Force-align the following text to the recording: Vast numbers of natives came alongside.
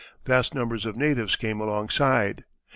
Vast 0.25 0.55
numbers 0.55 0.83
of 0.87 0.97
natives 0.97 1.35
came 1.35 1.61
alongside. 1.61 2.43